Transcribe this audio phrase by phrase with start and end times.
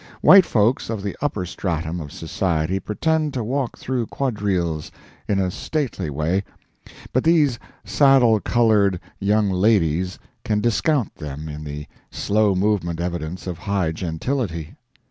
[0.21, 4.89] White folks of the upper stratum of society pretend to walk through quadrilles,
[5.27, 6.43] in a stately way,
[7.13, 13.59] but these saddle colored young ladies can discount them in the slow movement evidence of
[13.59, 14.73] high gentility.